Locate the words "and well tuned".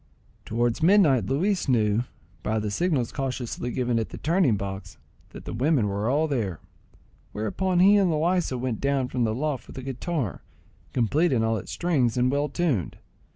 12.17-12.97